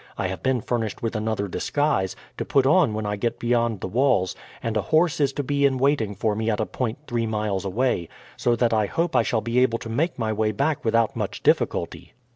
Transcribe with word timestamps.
I 0.17 0.29
have 0.29 0.41
been 0.41 0.61
furnished 0.61 1.03
with 1.03 1.15
another 1.15 1.47
disguise, 1.47 2.15
to 2.39 2.43
put 2.43 2.65
on 2.65 2.95
when 2.95 3.05
I 3.05 3.15
get 3.17 3.37
beyond 3.37 3.81
the 3.81 3.87
walls; 3.87 4.35
and 4.63 4.75
a 4.75 4.81
horse 4.81 5.19
is 5.19 5.31
to 5.33 5.43
be 5.43 5.63
in 5.63 5.77
waiting 5.77 6.15
for 6.15 6.33
me 6.35 6.49
at 6.49 6.59
a 6.59 6.65
point 6.65 6.97
three 7.05 7.27
miles 7.27 7.65
away; 7.65 8.09
so 8.35 8.55
that 8.55 8.73
I 8.73 8.87
hope 8.87 9.15
I 9.15 9.21
shall 9.21 9.41
be 9.41 9.59
able 9.59 9.77
to 9.77 9.89
make 9.89 10.17
my 10.17 10.33
way 10.33 10.53
back 10.53 10.83
without 10.83 11.15
much 11.15 11.43
difficulty." 11.43 12.15